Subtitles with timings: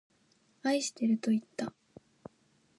[0.63, 1.73] 愛してるといった。